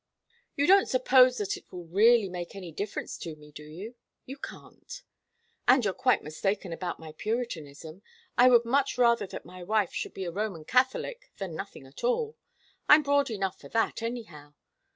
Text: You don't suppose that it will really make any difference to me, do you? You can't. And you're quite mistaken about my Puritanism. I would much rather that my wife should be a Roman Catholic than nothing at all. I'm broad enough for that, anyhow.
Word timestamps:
You 0.55 0.65
don't 0.65 0.89
suppose 0.89 1.37
that 1.37 1.55
it 1.57 1.71
will 1.71 1.85
really 1.85 2.27
make 2.27 2.55
any 2.55 2.71
difference 2.71 3.19
to 3.19 3.35
me, 3.35 3.51
do 3.51 3.61
you? 3.63 3.93
You 4.25 4.37
can't. 4.39 5.03
And 5.67 5.85
you're 5.85 5.93
quite 5.93 6.23
mistaken 6.23 6.73
about 6.73 6.97
my 6.99 7.11
Puritanism. 7.11 8.01
I 8.35 8.49
would 8.49 8.65
much 8.65 8.97
rather 8.97 9.27
that 9.27 9.45
my 9.45 9.61
wife 9.61 9.93
should 9.93 10.15
be 10.15 10.25
a 10.25 10.31
Roman 10.31 10.65
Catholic 10.65 11.29
than 11.37 11.53
nothing 11.53 11.85
at 11.85 12.03
all. 12.03 12.35
I'm 12.89 13.03
broad 13.03 13.29
enough 13.29 13.59
for 13.59 13.69
that, 13.69 14.01
anyhow. 14.01 14.55